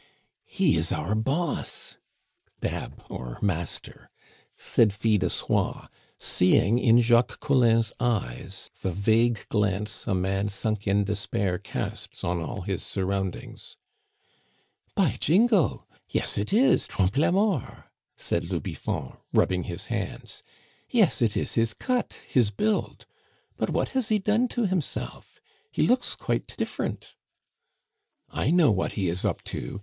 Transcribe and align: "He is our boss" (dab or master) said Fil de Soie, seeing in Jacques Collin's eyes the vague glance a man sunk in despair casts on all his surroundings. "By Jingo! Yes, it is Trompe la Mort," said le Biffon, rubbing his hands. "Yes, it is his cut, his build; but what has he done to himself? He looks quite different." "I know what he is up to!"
"He 0.47 0.77
is 0.77 0.91
our 0.91 1.13
boss" 1.13 1.97
(dab 2.59 3.03
or 3.07 3.37
master) 3.39 4.09
said 4.57 4.91
Fil 4.93 5.19
de 5.19 5.29
Soie, 5.29 5.89
seeing 6.17 6.79
in 6.79 6.99
Jacques 6.99 7.39
Collin's 7.39 7.93
eyes 7.99 8.71
the 8.81 8.91
vague 8.91 9.47
glance 9.49 10.07
a 10.07 10.15
man 10.15 10.49
sunk 10.49 10.87
in 10.87 11.03
despair 11.03 11.59
casts 11.59 12.23
on 12.23 12.41
all 12.41 12.61
his 12.63 12.81
surroundings. 12.81 13.77
"By 14.95 15.17
Jingo! 15.19 15.85
Yes, 16.09 16.35
it 16.35 16.51
is 16.51 16.87
Trompe 16.87 17.19
la 17.21 17.29
Mort," 17.29 17.83
said 18.17 18.45
le 18.45 18.59
Biffon, 18.59 19.17
rubbing 19.33 19.65
his 19.65 19.85
hands. 19.85 20.41
"Yes, 20.89 21.21
it 21.21 21.37
is 21.37 21.53
his 21.53 21.75
cut, 21.75 22.19
his 22.27 22.49
build; 22.49 23.05
but 23.55 23.69
what 23.69 23.89
has 23.89 24.09
he 24.09 24.17
done 24.17 24.47
to 24.47 24.65
himself? 24.65 25.39
He 25.71 25.83
looks 25.85 26.15
quite 26.15 26.57
different." 26.57 27.13
"I 28.31 28.49
know 28.49 28.71
what 28.71 28.93
he 28.93 29.07
is 29.07 29.23
up 29.23 29.43
to!" 29.43 29.79